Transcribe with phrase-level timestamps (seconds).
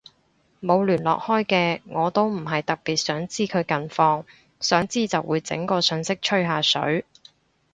[0.63, 4.25] 冇聯絡開嘅我都唔係特別想知佢近況，
[4.59, 7.05] 想知就會整個訊息吹下水